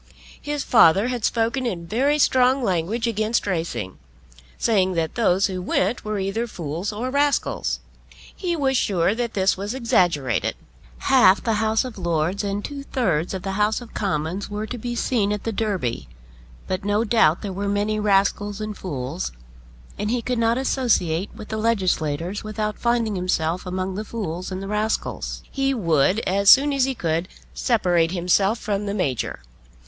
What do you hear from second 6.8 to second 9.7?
or rascals. He was sure that this